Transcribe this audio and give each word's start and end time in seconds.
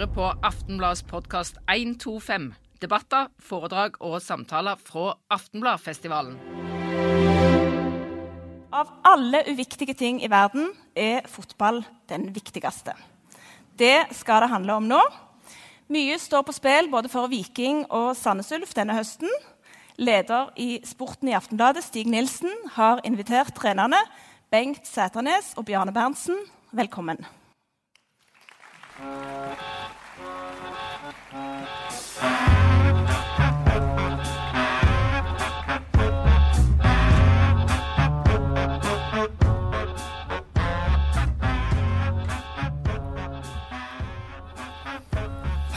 hører 0.00 0.14
på 0.16 0.28
Aftenbladets 0.46 1.02
podkast 1.04 1.58
125. 1.68 2.54
Debatter, 2.80 3.26
foredrag 3.36 3.98
og 4.00 4.22
samtaler 4.24 4.78
fra 4.80 5.10
Aftenbladfestivalen. 5.28 6.38
Av 8.72 8.88
alle 9.04 9.42
uviktige 9.50 9.92
ting 9.92 10.22
i 10.24 10.30
verden 10.32 10.70
er 10.96 11.26
fotball 11.28 11.82
den 12.08 12.30
viktigste. 12.32 12.94
Det 13.76 14.08
skal 14.16 14.46
det 14.46 14.52
handle 14.54 14.78
om 14.80 14.86
nå. 14.88 15.00
Mye 15.92 16.16
står 16.22 16.46
på 16.48 16.54
spill 16.56 16.88
både 16.88 17.10
for 17.12 17.28
Viking 17.28 17.82
og 17.90 18.14
Sandnes 18.16 18.48
Ulf 18.56 18.72
denne 18.78 18.96
høsten. 18.96 19.28
Leder 20.00 20.48
i 20.56 20.78
Sporten 20.80 21.28
i 21.28 21.36
Aftenbladet, 21.36 21.84
Stig 21.84 22.08
Nilsen, 22.08 22.54
har 22.78 23.04
invitert 23.04 23.52
trenerne 23.52 24.00
Bengt 24.48 24.88
Sæternes 24.88 25.52
og 25.60 25.68
Bjarne 25.68 25.92
Berntsen. 25.92 26.40
Velkommen. 26.72 27.20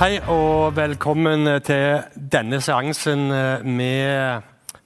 Hei 0.03 0.17
og 0.27 0.73
velkommen 0.75 1.47
til 1.63 2.01
denne 2.33 2.57
seansen 2.59 3.21
med 3.63 4.41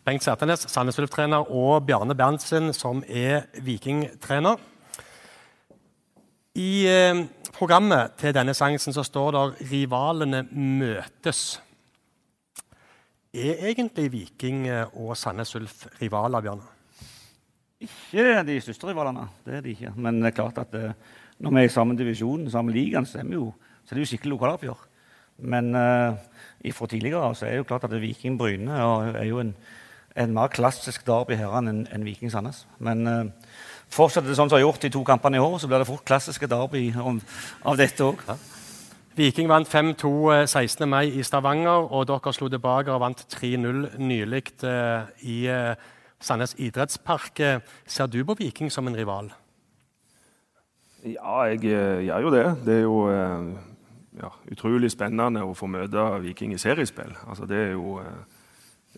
Bengt 0.06 0.22
Sæternes, 0.22 0.68
Sandnes 0.70 1.00
Ulf-trener, 1.02 1.48
og 1.50 1.88
Bjarne 1.88 2.14
Berntsen, 2.14 2.70
som 2.70 3.00
er 3.10 3.48
Viking-trener. 3.66 4.60
I 6.54 6.70
eh, 6.86 7.24
programmet 7.56 8.14
til 8.22 8.36
denne 8.38 8.54
seansen 8.54 8.94
så 8.94 9.02
står 9.02 9.32
det 9.34 9.72
'Rivalene 9.72 10.44
møtes'. 10.54 11.58
Er 13.34 13.66
egentlig 13.72 14.12
Viking 14.12 14.68
og 14.94 15.18
Sandnes 15.18 15.56
Ulf 15.56 15.88
rivaler, 16.02 16.42
Bjarne? 16.42 16.68
Ikke 17.82 18.44
de 18.46 18.62
største 18.62 18.92
rivalene, 18.92 19.26
det 19.46 19.56
er 19.56 19.62
de 19.62 19.70
ikke. 19.70 19.94
Men 19.96 20.22
det 20.22 20.28
er 20.28 20.44
klart 20.44 20.58
at 20.58 20.76
eh, 20.76 20.94
når 21.40 21.52
vi 21.52 21.60
er 21.60 21.66
i 21.66 21.74
samme 21.74 21.98
divisjon, 21.98 22.52
samme 22.52 22.72
ligaen, 22.72 23.06
så, 23.06 23.18
er 23.18 23.24
vi 23.24 23.34
jo, 23.34 23.54
så 23.84 23.96
er 23.96 23.96
det 23.96 24.06
jo 24.06 24.12
skikkelig 24.12 24.36
lokaloppgjør. 24.36 24.87
Men 25.38 25.76
uh, 25.76 26.18
fra 26.74 26.88
tidligere 26.90 27.36
så 27.36 27.46
er 27.46 27.50
det 27.56 27.58
jo 27.62 27.70
klart 27.70 27.84
at 27.84 28.02
Viking 28.02 28.38
Bryne 28.40 28.74
er 28.74 29.26
jo 29.30 29.40
en, 29.40 29.54
en 30.18 30.34
mer 30.34 30.52
klassisk 30.52 31.06
derby 31.08 31.38
her 31.38 31.54
enn 31.60 31.86
en 31.86 32.06
Viking 32.06 32.32
Sandnes. 32.34 32.66
Men 32.80 33.08
uh, 33.08 33.26
fortsetter 33.94 34.30
det 34.30 34.38
sånn 34.40 34.50
som 34.50 34.58
har 34.58 34.66
gjort 34.66 34.84
de 34.84 34.92
to 34.94 35.04
kampene 35.08 35.38
i 35.38 35.44
år, 35.44 35.60
så 35.62 35.70
blir 35.70 35.84
det 35.84 35.90
fort 35.90 36.06
klassiske 36.08 36.50
derby 36.50 36.90
om, 36.98 37.22
av 37.64 37.78
dette 37.80 38.04
òg. 38.04 38.24
Ja. 38.28 38.38
Viking 39.18 39.48
vant 39.50 39.70
5-2 39.70 40.46
16. 40.46 40.86
mai 40.90 41.08
i 41.18 41.24
Stavanger, 41.26 41.88
og 41.90 42.06
dere 42.10 42.34
slo 42.36 42.52
tilbake 42.54 42.94
og 42.94 43.02
vant 43.02 43.24
3-0 43.34 43.98
nylig 43.98 44.44
uh, 44.66 45.08
i 45.26 45.40
Sandnes 46.22 46.58
idrettspark. 46.58 47.42
Ser 47.86 48.10
du 48.10 48.24
på 48.26 48.38
Viking 48.38 48.74
som 48.74 48.90
en 48.90 48.98
rival? 48.98 49.32
Ja, 51.06 51.46
jeg 51.48 51.62
gjør 51.64 52.24
jo 52.26 52.32
det. 52.34 52.46
Det 52.66 52.78
er 52.82 52.86
jo 52.86 52.96
ja, 54.22 54.32
utrolig 54.52 54.92
spennende 54.94 55.44
å 55.46 55.56
få 55.58 55.70
møte 55.72 56.04
Viking 56.24 56.56
i 56.56 56.60
seriespill. 56.62 57.14
Altså, 57.28 57.48
det 57.50 57.58
er 57.58 57.72
jo, 57.76 57.98
eh, 58.02 58.44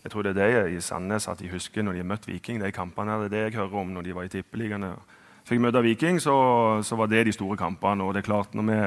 jeg 0.04 0.12
tror 0.12 0.24
det 0.24 0.34
er 0.36 0.40
det 0.40 0.74
i 0.74 0.80
Sandnes 0.80 1.28
at 1.28 1.40
de 1.42 1.50
husker 1.52 1.84
når 1.84 1.98
de 1.98 2.02
har 2.02 2.10
møtt 2.12 2.28
Viking. 2.28 2.60
De 2.62 2.72
kampene 2.72 3.18
det 3.20 3.30
er 3.30 3.34
det 3.34 3.44
jeg 3.46 3.60
hører 3.60 3.80
om 3.82 3.94
når 3.94 4.08
de 4.08 4.16
var 4.16 4.28
i 4.28 4.32
Tippeligaen. 4.32 4.88
Fikk 5.48 5.60
møte 5.60 5.82
Viking, 5.84 6.20
så, 6.20 6.34
så, 6.84 6.96
var 6.96 7.10
det 7.10 7.26
de 7.26 7.32
store 7.32 7.56
kampene. 7.56 8.04
og 8.04 8.14
det 8.14 8.22
er 8.22 8.28
klart, 8.28 8.54
når 8.54 8.68
vi 8.68 8.80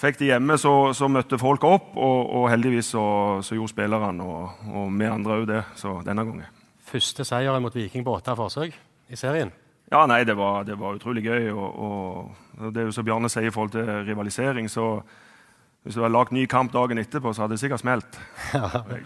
fikk 0.00 0.18
de 0.18 0.30
hjemme, 0.32 0.58
så, 0.58 0.92
så 0.92 1.08
møtte 1.08 1.38
folk 1.38 1.64
opp, 1.64 1.96
og, 1.96 2.30
og 2.34 2.48
heldigvis 2.50 2.94
så, 2.94 3.04
så, 3.42 3.54
gjorde 3.54 3.74
spillerne 3.74 4.24
og, 4.24 4.64
og 4.74 4.94
vi 4.98 5.10
andre 5.10 5.40
òg 5.40 5.46
det 5.50 5.62
så 5.78 6.00
denne 6.06 6.24
gangen. 6.24 6.62
Første 6.84 7.24
seier 7.24 7.60
mot 7.62 7.74
Viking 7.74 8.04
på 8.04 8.14
åtte 8.14 8.34
forsøk 8.38 8.74
i 9.10 9.18
serien? 9.18 9.52
Ja, 9.92 10.06
nei, 10.08 10.24
det 10.24 10.34
var, 10.36 10.64
det 10.64 10.78
var 10.80 10.96
utrolig 10.96 11.24
gøy. 11.24 11.50
Og, 11.52 11.78
og, 11.78 12.70
det 12.72 12.82
er 12.82 12.88
jo 12.88 12.94
som 12.96 13.06
Bjarne 13.06 13.30
sier 13.32 13.50
i 13.50 13.54
forhold 13.54 13.74
til 13.74 13.90
rivalisering, 14.08 14.70
så 14.70 15.02
hvis 15.84 15.94
du 15.94 16.00
hadde 16.00 16.14
lagd 16.16 16.32
ny 16.32 16.46
kamp 16.48 16.72
dagen 16.72 16.98
etterpå, 16.98 17.34
så 17.36 17.44
hadde 17.44 17.58
det 17.58 17.60
sikkert 17.60 17.84
smelt. 17.84 18.20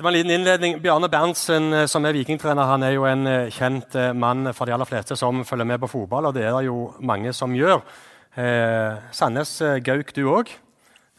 Det 0.00 0.04
var 0.04 0.14
en 0.14 0.16
liten 0.16 0.32
innledning. 0.32 0.78
Bjarne 0.80 1.10
Berntsen, 1.12 1.74
eh, 1.76 1.82
som 1.84 2.06
er 2.08 2.14
vikingtrener, 2.16 2.64
han 2.64 2.82
er 2.82 2.94
jo 2.94 3.02
en 3.04 3.26
eh, 3.28 3.50
kjent 3.52 3.92
eh, 4.00 4.14
mann 4.16 4.48
for 4.56 4.64
de 4.64 4.72
aller 4.72 4.88
fleste 4.88 5.12
som 5.12 5.42
følger 5.44 5.68
med 5.68 5.82
på 5.82 5.90
fotball, 5.92 6.30
og 6.30 6.32
det 6.32 6.46
er 6.48 6.54
det 6.56 6.70
jo 6.70 6.94
mange 7.04 7.34
som 7.36 7.52
gjør. 7.52 7.82
Eh, 8.32 8.96
Sandnes 9.12 9.52
Gauk, 9.84 10.14
du 10.16 10.22
òg. 10.32 10.54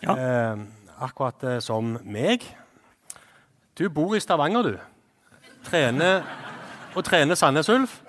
Ja. 0.02 0.16
Eh, 0.16 0.64
akkurat 0.98 1.46
som 1.62 2.00
meg. 2.02 2.42
Du 3.78 3.86
bor 3.94 4.16
i 4.18 4.24
Stavanger, 4.26 4.66
du. 4.66 4.74
Trener 5.70 6.26
og 6.96 7.06
trener 7.06 7.38
Sandnes 7.38 7.70
Ulf. 7.70 8.00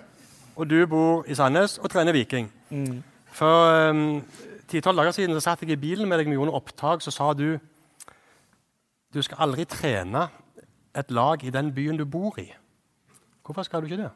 Og 0.56 0.70
du 0.70 0.86
bor 0.86 1.28
i 1.28 1.36
Sandnes 1.36 1.76
og 1.84 1.92
trener 1.92 2.16
Viking. 2.16 2.48
Mm. 2.70 3.02
For 3.28 3.90
um, 3.90 4.22
ti-tolv 4.72 4.98
dager 5.00 5.14
siden 5.16 5.36
så 5.36 5.44
satt 5.44 5.62
jeg 5.64 5.74
i 5.74 5.80
bilen 5.80 6.08
med 6.08 6.20
deg 6.20 6.30
med 6.30 6.40
Jon 6.40 6.52
opptak, 6.52 7.04
så 7.04 7.12
sa 7.14 7.32
du 7.36 7.60
du 9.12 9.20
skal 9.20 9.44
aldri 9.44 9.66
trene 9.68 10.26
et 10.96 11.10
lag 11.12 11.44
i 11.44 11.52
den 11.52 11.68
byen 11.74 11.98
du 12.00 12.06
bor 12.08 12.38
i. 12.40 12.48
Hvorfor 13.44 13.66
skal 13.66 13.82
du 13.82 13.90
ikke 13.90 14.00
det? 14.00 14.10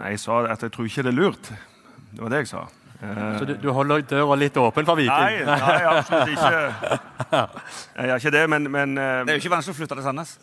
Jeg 0.00 0.20
sa 0.22 0.42
at 0.50 0.62
jeg 0.62 0.72
tror 0.72 0.88
ikke 0.88 1.04
det 1.06 1.12
er 1.12 1.18
lurt. 1.18 1.50
Det 2.10 2.22
var 2.22 2.32
det 2.32 2.42
jeg 2.42 2.50
sa. 2.50 2.66
Så 3.38 3.46
du, 3.48 3.54
du 3.62 3.70
holder 3.72 4.02
døra 4.04 4.36
litt 4.36 4.56
åpen 4.60 4.84
for 4.84 4.98
Viking? 4.98 5.46
Nei, 5.46 5.60
nei 5.64 5.76
absolutt 5.88 6.34
ikke. 6.34 6.50
Jeg 7.96 8.10
gjør 8.10 8.20
ikke 8.20 8.32
det, 8.34 8.42
men, 8.52 8.68
men 8.72 8.98
eh, 8.98 9.22
Det 9.24 9.32
er 9.32 9.38
jo 9.38 9.44
ikke 9.44 9.52
vanskelig 9.54 9.76
å 9.76 9.78
flytte 9.78 9.96
til 9.96 10.04
Sandnes. 10.04 10.34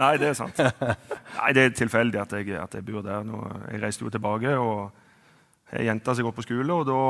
Nei, 0.00 0.12
det 0.22 0.30
er 0.30 0.38
sant. 0.38 0.62
Nei, 0.62 1.52
Det 1.56 1.66
er 1.66 1.76
tilfeldig 1.82 2.22
at 2.22 2.32
jeg, 2.38 2.54
at 2.56 2.78
jeg 2.78 2.86
bor 2.86 3.04
der 3.04 3.26
nå. 3.28 3.42
Jeg 3.72 3.82
reiste 3.82 4.06
jo 4.06 4.12
tilbake. 4.14 4.54
og 4.56 4.99
ei 5.76 5.86
jente 5.86 6.14
som 6.14 6.26
går 6.26 6.34
på 6.34 6.44
skole, 6.44 6.74
og 6.74 6.86
da 6.88 7.00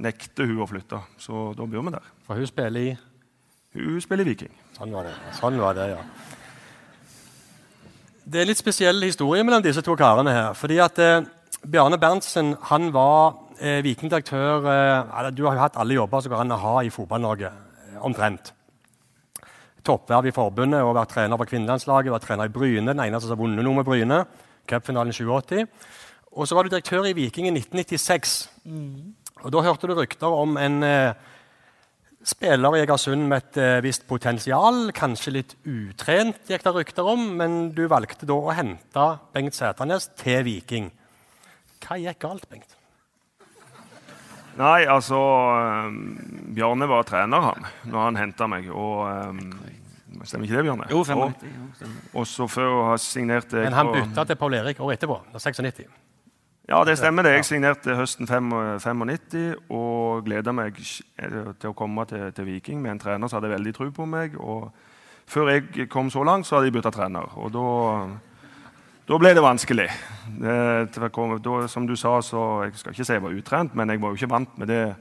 nekter 0.00 0.48
hun 0.48 0.62
å 0.64 0.68
flytte. 0.68 1.00
Så 1.20 1.50
da 1.56 1.66
bor 1.66 1.84
vi 1.84 1.94
der. 1.94 2.06
For 2.26 2.40
hun 2.40 2.48
spiller 2.48 2.80
i 2.80 2.98
Hun 3.70 4.00
spiller 4.02 4.26
i 4.26 4.30
Viking. 4.32 4.50
Sånn 4.74 4.90
var 4.90 5.04
det, 5.06 5.12
sånn 5.38 5.58
var 5.60 5.76
det 5.78 5.84
ja. 5.92 5.98
Det 8.30 8.40
er 8.40 8.48
litt 8.48 8.58
spesiell 8.58 8.98
historie 9.04 9.44
mellom 9.46 9.62
disse 9.62 9.82
to 9.82 9.94
karene 9.94 10.32
her. 10.34 10.54
fordi 10.54 10.78
at 10.82 10.98
eh, 10.98 11.22
Bjarne 11.62 11.98
Berntsen 11.98 12.56
han 12.70 12.90
var 12.92 13.36
eh, 13.60 13.78
vikingdirektør 13.84 14.66
eh, 14.66 15.30
Du 15.30 15.44
har 15.46 15.54
jo 15.54 15.62
hatt 15.62 15.76
alle 15.76 15.94
jobber 15.94 16.20
som 16.20 16.32
går 16.32 16.42
an 16.42 16.56
å 16.56 16.58
ha 16.58 16.74
i 16.82 16.90
Fotball-Norge. 16.90 17.46
Eh, 17.46 18.00
omtrent. 18.02 18.52
Toppverv 19.84 20.26
i 20.26 20.34
forbundet 20.34 20.82
og 20.82 20.96
vært 20.96 21.14
trener 21.14 21.38
for 21.38 21.50
kvinnelandslaget. 21.50 22.12
Vært 22.12 22.26
trener 22.26 22.50
i 22.50 22.54
Bryne, 22.54 22.90
den 22.90 23.04
eneste 23.06 23.28
som 23.28 23.36
har 23.36 23.44
vunnet 23.44 23.64
noe 23.64 23.78
med 23.78 23.86
Bryne. 23.86 24.24
Cupfinalen 24.66 25.12
87. 25.12 25.66
Og 26.30 26.46
så 26.46 26.54
var 26.54 26.66
du 26.66 26.70
direktør 26.70 27.08
i 27.08 27.16
Viking 27.16 27.48
i 27.48 27.54
1996. 27.56 28.50
Mm. 28.64 29.14
Og 29.42 29.52
Da 29.52 29.62
hørte 29.64 29.88
du 29.88 29.96
rykter 29.96 30.30
om 30.30 30.56
en 30.60 30.82
eh, 30.86 31.12
spiller 32.22 32.76
i 32.76 32.82
Egersund 32.84 33.26
med 33.28 33.42
et 33.42 33.60
eh, 33.60 33.82
visst 33.84 34.06
potensial. 34.08 34.90
Kanskje 34.94 35.34
litt 35.34 35.54
utrent, 35.64 36.42
gikk 36.48 36.66
det 36.66 36.74
rykter 36.76 37.08
om, 37.08 37.32
men 37.40 37.70
du 37.74 37.86
valgte 37.90 38.28
da 38.28 38.36
å 38.36 38.54
hente 38.54 39.06
Bengt 39.34 39.56
Sæternes 39.56 40.10
til 40.20 40.44
Viking. 40.46 40.90
Hva 41.80 41.98
gikk 41.98 42.20
galt, 42.22 42.46
Bengt? 42.50 42.76
Nei, 44.60 44.84
altså 44.90 45.16
um, 45.16 46.00
Bjarne 46.52 46.88
var 46.90 47.06
trener 47.08 47.46
han, 47.46 47.68
når 47.88 48.06
han 48.08 48.24
henta 48.26 48.50
meg. 48.50 48.70
og... 48.70 49.06
Um, 49.08 49.78
Stemmer 50.26 50.44
ikke 50.44 50.58
det, 50.58 50.64
Bjarne? 50.66 50.86
Jo, 50.90 50.98
95. 51.06 51.20
Og, 51.80 51.92
og 52.20 52.24
så 52.28 52.44
før 52.50 52.74
å 52.74 52.80
ha 52.90 52.96
signert 53.00 53.54
Men 53.56 53.72
han 53.72 53.88
bytta 53.94 54.26
til 54.28 54.36
Paul 54.36 54.56
Erik 54.58 54.82
året 54.82 54.98
etterpå? 54.98 55.16
96? 55.32 55.86
Ja, 56.70 56.84
det 56.84 56.98
stemmer. 57.00 57.22
det. 57.26 57.32
Jeg 57.34 57.44
signerte 57.48 57.96
høsten 57.98 58.28
95 58.30 59.56
og 59.74 60.22
gleda 60.22 60.52
meg 60.54 60.76
til 60.78 61.72
å 61.72 61.74
komme 61.74 62.04
til, 62.06 62.28
til, 62.30 62.46
Viking 62.46 62.78
med 62.78 62.92
en 62.92 63.00
trener 63.02 63.26
som 63.26 63.40
hadde 63.40 63.50
veldig 63.50 63.72
tro 63.74 63.88
på 63.90 64.06
meg. 64.06 64.36
og 64.38 64.70
Før 65.26 65.50
jeg 65.50 65.88
kom 65.90 66.12
så 66.14 66.22
langt, 66.22 66.46
så 66.46 66.56
hadde 66.56 66.70
jeg 66.70 66.76
bytta 66.78 66.92
trener. 66.94 67.26
og 67.34 67.50
da, 67.50 67.66
da 69.10 69.18
ble 69.18 69.34
det 69.34 69.42
vanskelig. 69.42 69.88
Det, 70.38 70.56
da, 70.94 71.58
som 71.66 71.90
du 71.90 71.96
sa, 71.96 72.20
så 72.22 72.62
Jeg 72.62 72.78
skal 72.78 72.94
ikke 72.94 73.04
si 73.04 73.18
jeg 73.18 73.26
var 73.26 73.34
utrent, 73.34 73.74
men 73.74 73.90
jeg 73.90 74.00
var 74.00 74.08
jo 74.14 74.14
ikke 74.14 74.30
vant 74.30 74.58
med 74.58 74.68
det 74.68 74.94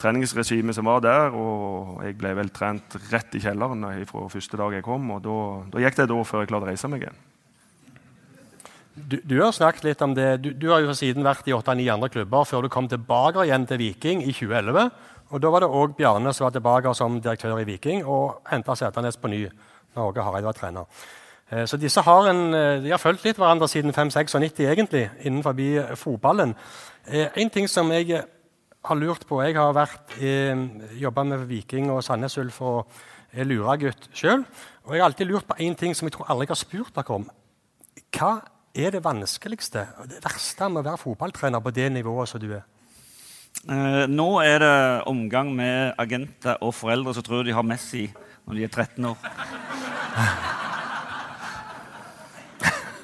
treningsregimet 0.00 0.74
som 0.74 0.88
var 0.88 1.04
der. 1.04 1.28
Og 1.36 2.04
jeg 2.08 2.16
ble 2.16 2.32
vel 2.40 2.48
trent 2.48 2.96
rett 3.12 3.36
i 3.36 3.44
kjelleren 3.44 3.84
fra 4.08 4.28
første 4.32 4.56
dag 4.56 4.72
jeg 4.72 4.82
kom. 4.82 5.10
og 5.10 5.22
Da, 5.22 5.38
da 5.76 5.84
gikk 5.84 6.00
det 6.00 6.08
et 6.08 6.16
år 6.16 6.24
før 6.24 6.40
jeg 6.40 6.54
klarte 6.54 6.64
å 6.64 6.72
reise 6.72 6.88
meg 6.88 7.04
igjen. 7.04 7.25
Du, 8.96 9.18
du, 9.20 9.36
har 9.42 9.52
snakket 9.52 9.84
litt 9.84 10.02
om 10.02 10.14
det. 10.16 10.28
Du, 10.40 10.50
du 10.56 10.70
har 10.72 10.80
jo 10.80 10.94
siden 10.96 11.24
vært 11.26 11.44
i 11.48 11.52
åtte-ni 11.52 11.84
andre 11.92 12.08
klubber 12.08 12.46
før 12.48 12.64
du 12.64 12.70
kom 12.72 12.88
tilbake 12.88 13.44
igjen 13.44 13.66
til 13.68 13.82
Viking 13.82 14.22
i 14.24 14.32
2011. 14.32 14.88
Og 15.36 15.42
Da 15.42 15.50
var 15.52 15.60
det 15.60 15.68
òg 15.68 15.96
Bjarne 15.98 16.32
som 16.32 16.46
var 16.46 16.54
tilbake 16.54 16.94
som 16.96 17.20
direktør 17.20 17.60
i 17.60 17.66
Viking 17.68 18.06
og 18.06 18.40
henta 18.48 18.76
Sæternes 18.78 19.20
på 19.20 19.28
ny. 19.28 19.46
når 19.96 20.10
Åge 20.10 20.22
Hareide 20.22 20.44
var 20.44 20.52
trener. 20.52 20.84
Eh, 21.50 21.64
så 21.64 21.76
disse 21.80 22.00
har, 22.00 22.26
en, 22.28 22.54
eh, 22.54 22.82
de 22.82 22.90
har 22.90 22.98
fulgt 22.98 23.24
litt 23.24 23.36
hverandre 23.36 23.68
siden 23.68 23.92
5-96 23.92 24.66
egentlig, 24.68 25.10
innenfor 25.20 25.96
fotballen. 25.96 26.54
Eh, 27.06 27.28
en 27.36 27.50
ting 27.50 27.68
som 27.68 27.90
jeg 27.92 28.24
har 28.84 28.96
lurt 28.96 29.26
på 29.26 29.42
Jeg 29.42 29.54
har 29.56 29.72
vært 29.72 30.18
jobba 31.00 31.24
med 31.24 31.46
Viking 31.48 31.90
og 31.90 32.04
Sandnes 32.04 32.38
Ulf 32.38 32.60
og 32.60 32.86
er 33.32 33.44
luragutt 33.44 34.08
sjøl. 34.12 34.44
Og 34.84 34.92
jeg 34.92 35.00
har 35.00 35.08
alltid 35.08 35.26
lurt 35.26 35.46
på 35.46 35.56
én 35.58 35.74
ting 35.74 35.94
som 35.94 36.06
jeg 36.06 36.12
tror 36.12 36.26
aldri 36.28 36.46
jeg 36.46 36.50
har 36.50 36.56
spurt 36.56 36.94
dere 36.94 37.14
om. 37.14 37.30
Hva 38.12 38.42
er 38.76 38.92
det 38.94 39.02
vanskeligste 39.04 39.86
og 40.00 40.08
det 40.10 40.20
verste 40.24 40.68
med 40.68 40.82
å 40.82 40.88
være 40.90 41.00
fotballtrener 41.00 41.62
på 41.64 41.72
det 41.74 41.88
nivået 41.94 42.28
som 42.30 42.42
du 42.42 42.50
er? 42.58 42.64
Eh, 43.66 44.04
nå 44.12 44.28
er 44.44 44.60
det 44.62 44.74
omgang 45.08 45.48
med 45.56 45.94
agenter 45.98 46.60
og 46.62 46.74
foreldre 46.76 47.14
som 47.16 47.24
tror 47.26 47.46
de 47.46 47.54
har 47.56 47.64
Messi 47.66 48.04
når 48.46 48.58
de 48.58 48.66
er 48.66 48.70
13 48.70 49.08
år. 49.10 49.16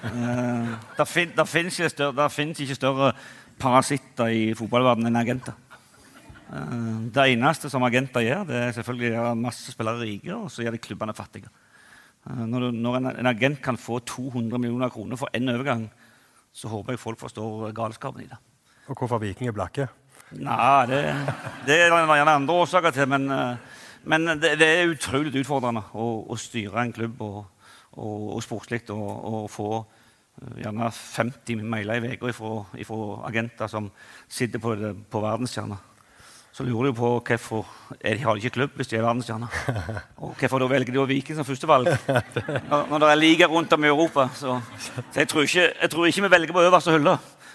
Eh, 0.03 0.71
det 0.99 1.09
fin, 1.09 1.33
fins 1.47 1.79
ikke, 1.79 1.91
større- 1.95 2.31
ikke 2.67 2.75
større 2.75 3.13
parasitter 3.59 4.33
i 4.35 4.55
fotballverdenen 4.59 5.13
enn 5.13 5.21
agenter. 5.21 5.55
Eh, 6.53 7.11
det 7.15 7.27
eneste 7.33 7.71
som 7.71 7.83
agenter 7.87 8.21
gjør, 8.27 8.47
det 8.47 8.57
er 8.61 8.73
selvfølgelig 8.77 9.11
å 9.11 9.15
gjøre 9.17 9.37
masse 9.41 9.73
spillere 9.73 10.03
rike, 10.03 10.35
og 10.35 10.51
så 10.51 10.63
gjør 10.65 10.77
de 10.77 10.83
klubbene 10.85 11.15
fattige. 11.15 11.49
Eh, 12.29 12.45
Når, 12.47 12.71
når 12.73 12.97
en, 12.99 13.11
en 13.19 13.31
agent 13.33 13.61
kan 13.63 13.79
få 13.81 14.01
200 14.07 14.59
millioner 14.59 14.93
kroner 14.93 15.19
for 15.21 15.33
én 15.35 15.51
overgang, 15.51 15.89
så 16.53 16.69
håper 16.69 16.95
jeg 16.95 17.01
folk 17.01 17.21
forstår 17.21 17.73
galskapen 17.77 18.25
i 18.25 18.31
det. 18.31 18.39
Og 18.89 18.99
hvorfor 18.99 19.23
Viking 19.23 19.49
er 19.49 19.57
blakke? 19.57 19.89
Nei, 20.33 20.87
det, 20.89 21.01
det 21.67 21.77
er 21.77 21.93
gjerne 21.93 22.37
andre 22.39 22.55
årsaker 22.63 22.95
til, 22.95 23.09
men, 23.09 23.29
eh, 23.31 23.81
men 24.09 24.35
det, 24.41 24.57
det 24.61 24.69
er 24.69 24.93
utrolig 24.93 25.35
utfordrende 25.43 25.85
å, 25.93 26.07
å 26.33 26.39
styre 26.41 26.83
en 26.83 26.95
klubb 26.95 27.21
og, 27.25 27.43
og, 27.93 28.31
og 28.37 28.43
sportslig 28.45 28.85
og, 28.95 29.11
og 29.29 29.51
få 29.53 29.69
eh, 29.83 30.63
gjerne 30.65 30.89
50 30.97 31.65
mailer 31.69 32.09
i 32.09 32.15
uka 32.17 32.33
fra 32.37 33.01
agenter 33.29 33.69
som 33.69 33.91
sitter 34.29 34.63
på, 34.63 34.75
på 35.11 35.25
verdensstjerner. 35.25 35.89
Så 36.53 36.67
lurer 36.69 36.91
de 36.91 36.97
på 36.97 37.11
hvorfor 37.25 37.69
er 37.97 38.19
de 38.19 38.25
har 38.27 38.37
ikke 38.37 38.59
klubb 38.59 38.75
hvis 38.77 38.91
de 38.91 38.99
er 38.99 39.05
verdensstjerner. 39.07 39.55
Og 40.21 40.35
hvorfor 40.37 40.61
da 40.61 40.67
velger 40.69 40.93
de 40.93 41.01
å 41.01 41.07
Viking 41.09 41.39
som 41.39 41.47
førstevalg 41.49 41.89
når, 41.89 42.91
når 42.91 42.99
det 42.99 43.09
er 43.09 43.21
liga 43.21 43.47
rundt 43.49 43.73
om 43.73 43.87
i 43.87 43.89
Europa. 43.89 44.27
Så, 44.37 44.59
så 44.85 45.23
jeg, 45.23 45.31
tror 45.33 45.47
ikke, 45.49 45.65
jeg 45.81 45.93
tror 45.95 46.09
ikke 46.11 46.25
vi 46.27 46.31
velger 46.35 46.53
på 46.53 46.65
øverste 46.67 46.93
hylle, 46.93 47.15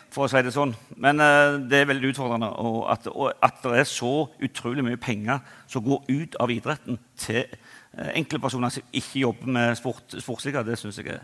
for 0.09 0.25
å 0.25 0.31
si 0.31 0.41
det 0.41 0.53
sånn. 0.55 0.73
Men 0.97 1.21
uh, 1.21 1.59
det 1.61 1.83
er 1.83 1.91
veldig 1.91 2.09
utfordrende. 2.09 2.49
Og 2.57 2.79
at, 2.89 3.05
og 3.13 3.29
at 3.45 3.59
det 3.67 3.83
er 3.83 3.89
så 3.91 4.13
utrolig 4.47 4.85
mye 4.87 4.97
penger 5.01 5.45
som 5.69 5.85
går 5.85 6.09
ut 6.09 6.37
av 6.41 6.53
idretten 6.53 6.97
til 7.21 7.43
eh, 7.43 8.15
enkeltpersoner 8.17 8.73
som 8.73 8.97
ikke 8.97 9.27
jobber 9.27 9.57
med 9.59 9.77
sport, 9.77 10.17
sportsliga, 10.17 10.65
det 10.65 10.79
syns 10.81 10.97
jeg, 11.03 11.19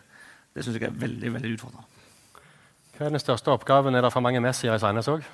jeg 0.54 0.78
er 0.78 0.94
veldig, 0.94 1.34
veldig 1.40 1.56
utfordrende. 1.56 1.90
Hva 2.94 3.08
er 3.08 3.16
den 3.16 3.24
største 3.24 3.50
oppgaven? 3.50 3.98
Er 3.98 4.06
det 4.06 4.14
for 4.14 4.22
mange 4.22 4.44
Messier 4.46 4.76
i 4.76 4.82
Sandnes 4.84 5.10
òg? 5.10 5.26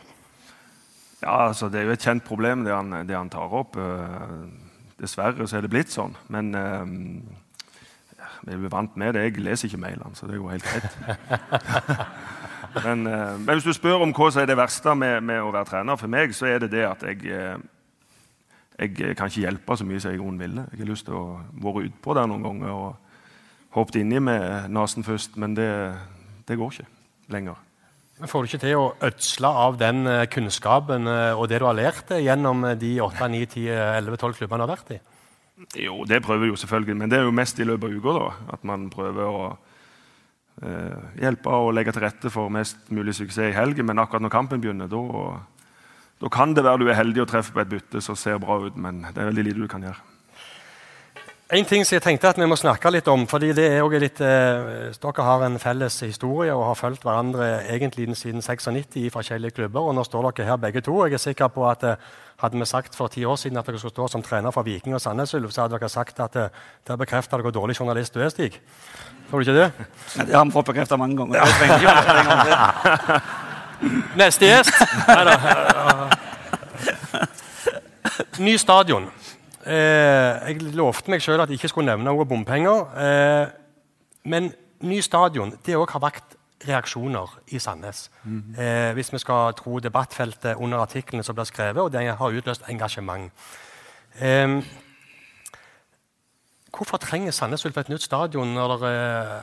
Ja, 1.21 1.47
altså 1.47 1.69
Det 1.69 1.81
er 1.81 1.89
jo 1.89 1.97
et 1.97 2.05
kjent 2.05 2.23
problem, 2.23 2.63
det 2.65 2.73
han, 2.73 2.91
det 3.07 3.15
han 3.15 3.29
tar 3.29 3.53
opp. 3.53 3.77
Eh, 3.77 4.35
dessverre 4.99 5.47
så 5.47 5.57
er 5.57 5.65
det 5.65 5.71
blitt 5.73 5.91
sånn. 5.91 6.15
Men 6.31 6.53
eh, 6.55 6.85
vi 8.47 8.55
er 8.55 8.71
vant 8.71 8.95
med 8.97 9.13
det. 9.15 9.25
Jeg 9.27 9.43
leser 9.43 9.67
ikke 9.67 9.81
mailene, 9.83 10.15
så 10.15 10.27
det 10.29 10.39
går 10.39 10.55
helt 10.55 10.69
greit. 10.69 10.95
men, 12.85 13.03
eh, 13.07 13.35
men 13.35 13.51
hvis 13.51 13.67
du 13.67 13.73
spør 13.75 14.05
om 14.05 14.15
hva 14.15 14.29
som 14.31 14.43
er 14.43 14.49
det 14.51 14.59
verste 14.59 14.95
med, 14.95 15.19
med 15.27 15.43
å 15.43 15.51
være 15.51 15.71
trener, 15.73 15.99
for 15.99 16.11
meg 16.11 16.35
så 16.37 16.47
er 16.47 16.63
det 16.63 16.71
det 16.77 16.87
at 16.87 17.05
jeg 17.07 17.27
eh, 17.35 17.59
jeg 18.79 18.95
kan 18.95 19.27
ikke 19.27 19.41
hjelpe 19.43 19.75
så 19.75 19.83
mye 19.83 19.99
som 19.99 20.13
jeg 20.13 20.19
i 20.19 20.21
grunnen 20.21 20.39
ville. 20.39 20.63
Jeg 20.71 20.79
har 20.79 20.87
lyst 20.87 21.09
til 21.09 21.17
å 21.17 21.39
være 21.51 21.89
utpå 21.89 22.13
der 22.15 22.29
noen 22.31 22.45
ganger 22.45 22.69
og 22.71 23.73
hoppet 23.75 23.99
inni 23.99 24.21
med 24.23 24.69
nesen 24.71 25.03
først, 25.03 25.35
men 25.35 25.57
det, 25.57 25.67
det 26.47 26.55
går 26.57 26.71
ikke 26.71 26.87
lenger. 27.35 27.59
Får 28.27 28.43
du 28.43 28.49
ikke 28.49 28.59
til 28.65 28.75
å 28.75 28.87
ødsle 29.07 29.49
av 29.63 29.77
den 29.79 30.03
eh, 30.09 30.25
kunnskapen 30.31 31.07
eh, 31.07 31.37
og 31.39 31.47
det 31.47 31.61
du 31.61 31.65
har 31.69 31.77
lært 31.77 32.09
eh, 32.11 32.25
gjennom 32.25 32.65
de 32.75 32.91
8, 32.99 33.29
9, 33.31 33.45
10, 33.53 33.69
11, 33.71 34.17
12 34.19 34.35
klubbene 34.41 34.59
du 34.59 34.65
har 34.65 34.73
vært 34.73 34.91
i? 34.97 34.99
Jo, 35.85 36.01
det 36.07 36.21
prøver 36.23 36.47
jeg 36.47 36.53
jo 36.53 36.59
selvfølgelig, 36.59 36.97
men 36.99 37.11
det 37.11 37.19
er 37.19 37.25
jo 37.27 37.35
mest 37.35 37.59
i 37.59 37.67
løpet 37.67 37.87
av 37.87 37.95
uka. 37.95 38.27
At 38.55 38.67
man 38.67 38.89
prøver 38.91 39.23
å 39.23 39.45
eh, 40.63 41.07
hjelpe 41.23 41.55
og 41.63 41.71
legge 41.75 41.95
til 41.95 42.03
rette 42.03 42.31
for 42.33 42.51
mest 42.51 42.91
mulig 42.91 43.15
suksess 43.15 43.53
i 43.53 43.55
helgen. 43.55 43.87
Men 43.87 44.03
akkurat 44.03 44.23
når 44.23 44.35
kampen 44.35 44.63
begynner, 44.63 44.91
da, 44.91 45.39
da 46.19 46.31
kan 46.33 46.55
det 46.55 46.67
være 46.67 46.83
du 46.83 46.89
er 46.91 46.99
heldig 46.99 47.23
og 47.23 47.31
treffer 47.31 47.55
på 47.55 47.63
et 47.63 47.71
bytte 47.71 48.03
som 48.03 48.19
ser 48.19 48.39
bra 48.43 48.59
ut, 48.67 48.75
men 48.75 49.05
det 49.07 49.15
er 49.15 49.31
veldig 49.31 49.47
lite 49.47 49.63
du 49.63 49.71
kan 49.71 49.87
gjøre. 49.87 50.08
En 51.49 51.65
ting 51.65 51.81
som 51.81 51.95
jeg 51.95 52.03
tenkte 52.05 52.29
at 52.29 52.37
vi 52.37 52.45
må 52.45 52.53
snakke 52.59 52.91
litt 52.93 53.07
om, 53.09 53.23
fordi 53.25 53.47
det 53.57 53.63
er 53.71 53.79
også 53.81 53.99
litt, 54.03 54.19
eh, 54.21 54.93
Dere 55.01 55.23
har 55.25 55.41
en 55.47 55.57
felles 55.57 55.95
historie 56.05 56.53
og 56.53 56.67
har 56.67 56.75
fulgt 56.77 57.01
hverandre 57.01 57.65
egentlig 57.73 58.05
siden 58.17 58.41
96 58.45 58.95
i 59.01 59.09
forskjellige 59.09 59.55
klubber. 59.57 59.81
og 59.81 59.95
Nå 59.95 60.03
står 60.05 60.29
dere 60.29 60.45
her 60.45 60.57
begge 60.57 60.81
to. 60.85 60.93
Jeg 61.07 61.13
er 61.13 61.17
sikker 61.17 61.47
på 61.47 61.65
at 61.69 61.83
eh, 61.83 61.95
Hadde 62.39 62.57
vi 62.57 62.65
sagt 62.65 62.95
for 62.95 63.07
ti 63.07 63.25
år 63.25 63.35
siden 63.35 63.57
at 63.57 63.65
dere 63.65 63.79
skulle 63.79 63.91
stå 63.91 64.07
som 64.07 64.21
trener 64.23 64.51
for 64.51 64.63
Viking 64.63 64.93
og 64.95 65.01
Sandnes 65.01 65.33
Ulf, 65.33 65.51
så 65.51 65.61
hadde 65.61 65.75
dere 65.79 65.89
sagt 65.89 66.19
at 66.19 66.35
eh, 66.35 66.49
der 66.87 66.95
bekrefter 66.95 67.37
dere 67.37 67.41
hvor 67.41 67.51
dårlig 67.51 67.79
journalist 67.79 68.13
du 68.13 68.21
er, 68.21 68.29
Stig. 68.29 68.61
Tror 69.29 69.39
du 69.39 69.49
ikke 69.49 69.59
det? 69.59 69.71
Det 70.27 70.35
har 70.35 70.45
vi 70.45 70.51
fått 70.51 70.65
bekreftet 70.65 70.99
mange 70.99 71.17
ganger. 71.17 71.35
Jeg 71.35 71.47
trenger 71.59 71.75
ikke 71.75 71.95
være 71.95 72.19
en 72.19 72.25
gang 72.29 72.41
til. 72.45 72.55
Neste 74.21 74.45
gjest. 74.45 74.73
Neida. 75.07 75.35
Ny 78.39 78.55
stadion. 78.57 79.09
Eh, 79.69 80.49
jeg 80.49 80.73
lovte 80.73 81.11
meg 81.13 81.21
sjøl 81.21 81.43
at 81.43 81.51
jeg 81.51 81.59
ikke 81.59 81.69
skulle 81.69 81.91
nevne 81.91 82.09
ordet 82.09 82.31
bompenger. 82.31 82.87
Eh, 82.97 83.47
men 84.25 84.51
ny 84.81 84.99
stadion 85.05 85.53
det 85.65 85.77
òg 85.77 85.93
har 85.93 86.01
vakt 86.01 86.37
reaksjoner 86.67 87.37
i 87.53 87.59
Sandnes. 87.61 88.09
Eh, 88.57 88.91
hvis 88.97 89.13
vi 89.13 89.21
skal 89.21 89.53
tro 89.55 89.79
debattfeltet 89.79 90.57
under 90.57 90.81
artiklene 90.81 91.23
som 91.23 91.37
blir 91.37 91.47
skrevet, 91.47 91.81
og 91.81 91.91
det 91.93 92.07
har 92.17 92.37
utløst 92.41 92.65
engasjement. 92.69 93.31
Eh, 94.19 94.59
hvorfor 96.73 96.97
trenger 96.97 97.31
Sandnes 97.31 97.65
Ulf 97.65 97.77
et 97.77 97.89
nytt 97.89 98.03
stadion 98.03 98.55
når 98.57 98.77
det 98.81 98.93
er 98.93 99.41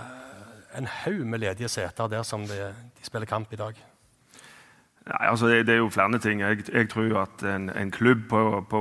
en 0.77 0.87
haug 1.05 1.27
med 1.27 1.39
ledige 1.39 1.69
seter 1.69 2.09
der 2.09 2.23
som 2.23 2.45
de, 2.47 2.73
de 2.99 3.07
spiller 3.07 3.27
kamp 3.27 3.53
i 3.53 3.57
dag? 3.57 3.79
Nei, 5.07 5.27
altså 5.31 5.47
det, 5.47 5.67
det 5.67 5.75
er 5.75 5.79
jo 5.79 5.91
flere 5.91 6.19
ting. 6.19 6.41
Jeg, 6.41 6.67
jeg 6.73 6.89
tror 6.91 7.21
at 7.23 7.43
en, 7.47 7.71
en 7.71 7.91
klubb 7.91 8.27
på, 8.29 8.67
på 8.71 8.81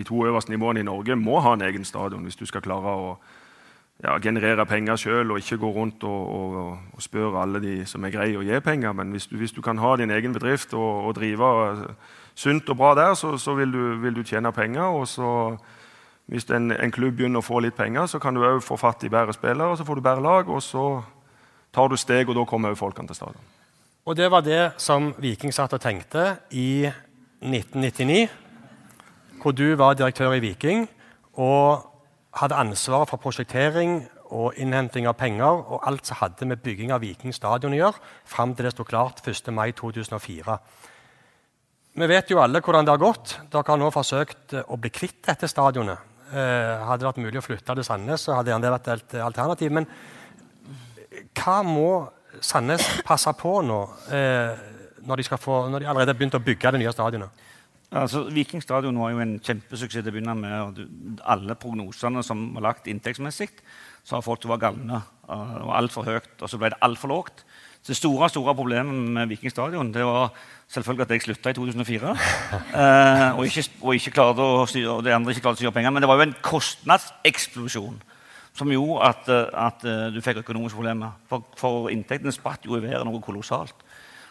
de 0.00 0.08
to 0.08 0.24
øverste 0.26 0.52
nivåene 0.52 0.80
i 0.80 0.88
Norge 0.88 1.16
må 1.16 1.40
ha 1.44 1.52
en 1.54 1.68
egen 1.68 1.84
stadion 1.84 2.24
hvis 2.24 2.40
du 2.40 2.46
skal 2.48 2.64
klare 2.64 2.96
å 2.96 3.12
ja, 4.00 4.16
generere 4.22 4.64
penger 4.66 4.96
sjøl 4.96 5.34
og 5.34 5.42
ikke 5.42 5.58
gå 5.60 5.70
rundt 5.74 6.04
og, 6.08 6.22
og, 6.36 6.78
og 6.96 7.02
spørre 7.04 7.42
alle 7.42 7.60
de 7.60 7.74
som 7.88 8.04
er 8.04 8.14
greie 8.14 8.38
å 8.38 8.44
gi 8.44 8.60
penger. 8.64 8.94
Men 8.96 9.12
hvis 9.12 9.28
du, 9.28 9.36
hvis 9.40 9.52
du 9.52 9.60
kan 9.64 9.78
ha 9.78 9.92
din 10.00 10.12
egen 10.14 10.32
bedrift 10.36 10.72
og, 10.74 11.04
og 11.10 11.14
drive 11.18 11.50
sunt 12.34 12.72
og 12.72 12.80
bra 12.80 12.94
der, 12.96 13.14
så, 13.14 13.36
så 13.38 13.54
vil, 13.58 13.72
du, 13.72 14.00
vil, 14.00 14.16
du, 14.16 14.22
tjene 14.24 14.52
penger. 14.56 14.88
Og 14.96 15.08
så, 15.08 15.30
hvis 16.32 16.48
en, 16.50 16.72
en, 16.72 16.92
klubb 16.94 17.18
begynner 17.18 17.42
å 17.42 17.46
få 17.46 17.60
litt 17.60 17.76
penger, 17.76 18.08
så 18.08 18.20
kan 18.22 18.36
du 18.36 18.44
òg 18.46 18.62
få 18.64 18.78
fatt 18.80 19.04
i 19.04 19.12
bedre 19.12 19.36
spillere, 19.36 19.76
så 19.76 19.84
får 19.84 20.00
du 20.00 20.06
bedre 20.08 20.24
lag, 20.24 20.48
og 20.48 20.62
så 20.64 20.86
tar 21.74 21.90
du 21.90 21.98
steg, 22.00 22.28
og 22.28 22.38
da 22.38 22.46
kommer 22.48 22.72
òg 22.72 22.80
folkene 22.80 23.10
til 23.10 23.20
stadion. 23.20 23.56
Og 24.08 24.16
det 24.16 24.30
var 24.32 24.42
det 24.42 24.62
som 24.80 25.12
Viking 25.20 25.52
satt 25.52 25.76
og 25.76 25.82
tenkte 25.82 26.38
i 26.56 26.88
1999, 26.88 28.28
hvor 29.42 29.56
du 29.56 29.74
var 29.74 29.96
direktør 29.98 30.36
i 30.36 30.42
Viking 30.44 30.86
og 31.40 31.86
hadde 32.36 32.58
ansvaret 32.60 33.10
for 33.10 33.22
prosjektering 33.22 34.02
og 34.30 34.58
innhenting 34.60 35.08
av 35.10 35.16
penger 35.18 35.64
og 35.64 35.86
alt 35.88 36.06
som 36.06 36.20
hadde 36.20 36.46
med 36.46 36.62
bygging 36.62 36.92
av 36.94 37.02
Viking 37.02 37.34
stadion 37.34 37.74
å 37.74 37.80
gjøre, 37.80 38.04
fram 38.28 38.54
til 38.54 38.68
det 38.68 38.74
sto 38.74 38.86
klart 38.86 39.24
1. 39.26 39.50
mai 39.54 39.72
2004. 39.74 40.58
Vi 42.00 42.06
vet 42.06 42.30
jo 42.30 42.38
alle 42.38 42.62
hvordan 42.62 42.86
det 42.86 42.92
har 42.94 43.02
gått. 43.02 43.34
Dere 43.50 43.66
har 43.66 43.80
nå 43.80 43.90
forsøkt 43.90 44.54
å 44.62 44.78
bli 44.78 44.92
kvitt 44.94 45.24
dette 45.26 45.48
stadionet. 45.50 46.06
Eh, 46.30 46.84
hadde 46.86 47.02
det 47.02 47.08
vært 47.08 47.22
mulig 47.24 47.40
å 47.40 47.42
flytte 47.42 47.74
til 47.74 47.86
Sandnes, 47.86 48.22
så 48.22 48.36
hadde 48.38 48.54
det 48.62 48.70
vært 48.70 48.90
et 48.94 49.14
alternativ. 49.24 49.72
Men 49.74 49.88
hva 51.34 51.56
må 51.66 51.90
Sandnes 52.38 52.86
passe 53.06 53.32
på 53.34 53.56
nå, 53.66 53.80
eh, 54.14 54.54
når, 55.02 55.18
de 55.18 55.26
få, 55.34 55.64
når, 55.66 55.82
de 55.82 55.90
allerede 55.90 56.14
har 56.14 56.20
begynt 56.20 56.38
å 56.38 56.44
bygge 56.44 56.70
det 56.76 56.84
nye 56.84 56.94
stadionet? 56.94 57.48
Altså, 57.90 58.22
Viking 58.30 58.62
stadion 58.62 58.98
var 59.02 59.10
jo 59.10 59.18
en 59.18 59.38
kjempesuksess 59.42 60.04
til 60.04 60.12
å 60.12 60.14
begynne 60.14 60.34
med. 60.38 60.82
Alle 61.26 61.56
prognosene 61.58 62.22
som 62.22 62.52
var 62.54 62.68
lagt 62.68 62.86
inntektsmessig, 62.90 63.48
sa 64.06 64.20
folk 64.22 64.44
det 64.44 64.50
var 64.52 64.60
galne. 64.62 65.00
Det 65.26 65.64
var 65.66 65.74
altfor 65.80 66.06
høyt, 66.06 66.36
og 66.38 66.50
så 66.50 66.60
ble 66.60 66.70
det 66.70 66.78
altfor 66.86 67.10
lågt. 67.10 67.42
Så 67.82 67.90
Det 67.90 67.96
store 67.96 68.28
store 68.28 68.54
problemet 68.54 68.94
med 68.94 69.28
Viking 69.28 69.50
stadion 69.50 69.90
det 69.92 70.04
var 70.04 70.30
selvfølgelig 70.68 71.02
at 71.02 71.10
jeg 71.10 71.22
slutta 71.22 71.50
i 71.50 71.56
2004. 71.56 72.10
eh, 72.80 73.38
og, 73.38 73.46
ikke, 73.46 73.64
og, 73.80 73.94
ikke 73.94 74.14
klarte 74.14 74.44
å 74.44 74.66
styre, 74.68 74.90
og 74.94 75.04
de 75.04 75.14
andre 75.14 75.32
ikke 75.32 75.42
klarte 75.48 75.58
å 75.58 75.62
styre 75.64 75.74
penger. 75.74 75.90
Men 75.90 76.04
det 76.04 76.10
var 76.12 76.20
jo 76.20 76.28
en 76.28 76.36
kostnadseksplosjon 76.44 77.98
som 78.54 78.70
gjorde 78.70 79.08
at, 79.08 79.30
at 79.66 79.86
du 80.14 80.20
fikk 80.22 80.44
økonomiske 80.44 80.78
problemer. 80.78 81.16
For, 81.30 81.42
for 81.58 81.90
inntektene 81.90 82.34
spratt 82.34 82.66
jo 82.68 82.76
i 82.78 82.84
været 82.84 83.08
noe 83.08 83.22
kolossalt. 83.24 83.82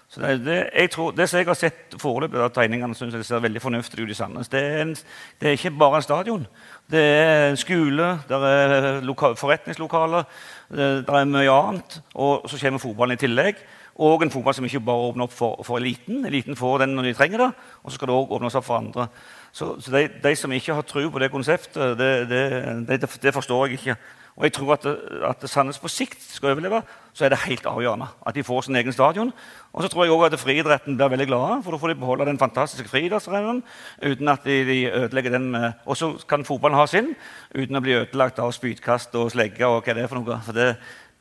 Så 0.10 0.22
det, 0.22 0.46
det, 0.46 0.70
jeg 0.74 0.90
tror, 0.90 1.12
det 1.12 1.28
som 1.30 1.38
jeg 1.38 1.46
har 1.46 1.58
sett 1.58 1.96
foreløpig 2.02 2.40
av 2.42 2.50
tegningene, 2.50 2.96
synes 2.98 3.14
jeg 3.14 3.28
ser 3.28 3.44
veldig 3.44 3.62
fornuftig 3.62 4.02
ut 4.02 4.10
i 4.10 4.16
Sandnes. 4.18 4.48
Det 4.50 4.62
er, 4.62 4.80
en, 4.82 4.96
det 5.42 5.48
er 5.48 5.58
ikke 5.58 5.72
bare 5.78 6.00
en 6.00 6.06
stadion. 6.06 6.48
Det 6.90 7.04
er 7.04 7.50
en 7.52 7.60
skole, 7.62 8.08
det 8.30 8.40
er 8.48 9.04
loka, 9.06 9.36
forretningslokaler, 9.38 10.26
det, 10.74 10.88
det, 11.06 11.14
er 11.14 11.30
mye 11.30 11.54
annet. 11.54 12.00
Og 12.16 12.50
så 12.50 12.58
kommer 12.58 12.82
fotballen 12.82 13.20
i 13.20 13.22
tillegg. 13.22 13.62
Og 14.02 14.24
en 14.24 14.34
fotball 14.34 14.56
som 14.58 14.66
ikke 14.66 14.82
bare 14.88 15.12
åpner 15.12 15.28
opp 15.28 15.36
for, 15.36 15.62
for 15.68 15.78
eliten. 15.78 16.24
Eliten 16.26 16.58
får 16.58 16.80
den 16.82 16.98
når 16.98 17.12
de 17.12 17.14
trenger 17.20 17.44
det, 17.44 17.52
og 17.84 17.92
så 17.92 18.00
skal 18.00 18.10
det 18.10 18.16
òg 18.16 18.34
åpnes 18.34 18.58
opp 18.58 18.66
for 18.66 18.80
andre. 18.80 19.10
Så, 19.52 19.76
så 19.84 19.94
de, 19.94 20.08
de, 20.24 20.36
som 20.40 20.54
ikke 20.56 20.74
har 20.74 20.88
tro 20.90 21.04
på 21.12 21.22
det 21.22 21.30
konseptet, 21.30 22.00
det, 22.00 22.98
det 22.98 23.36
forstår 23.36 23.68
jeg 23.68 23.78
ikke. 23.78 23.98
Og 24.40 24.46
jeg 24.48 24.54
tror 24.56 24.78
at, 24.78 24.86
at 25.28 25.42
Sandnes 25.52 25.82
på 25.84 25.90
sikt 25.92 26.22
skal 26.24 26.54
overleve, 26.54 26.80
så 27.12 27.26
er 27.26 27.34
det 27.34 27.42
helt 27.44 27.66
avgjørende 27.68 28.08
at 28.28 28.36
de 28.38 28.44
får 28.48 28.62
sin 28.70 28.78
egen 28.80 28.94
stadion. 28.96 29.34
Og 29.74 29.84
så 29.84 29.90
tror 29.92 30.06
jeg 30.06 30.14
også 30.14 30.30
at 30.30 30.40
friidretten 30.40 30.96
blir 30.96 31.12
veldig 31.12 31.26
glade, 31.28 31.58
for 31.64 31.76
da 31.76 31.80
får 31.82 31.92
de 31.92 31.96
beholde 32.00 32.28
den 32.30 32.40
fantastiske 32.40 32.88
friidrettsarenaen 32.88 33.60
uten 34.00 34.32
at 34.32 34.48
de, 34.48 34.62
de, 34.70 34.78
ødelegger 35.02 35.36
den 35.36 35.50
med 35.52 35.72
Og 35.86 35.98
så 35.98 36.14
kan 36.30 36.46
fotballen 36.48 36.80
ha 36.80 36.86
sin 36.88 37.12
uten 37.52 37.76
å 37.76 37.84
bli 37.84 37.98
ødelagt 37.98 38.40
av 38.40 38.54
spydkast 38.56 39.20
og 39.20 39.34
slegge 39.36 39.68
og 39.68 39.84
hva 39.84 39.98
det 39.98 40.06
er 40.06 40.14
for 40.14 40.22
noe. 40.22 40.40
For 40.48 40.56
det, 40.56 40.70